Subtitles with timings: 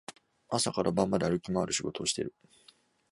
[0.49, 2.33] 朝から晩まで歩き回る仕事をしている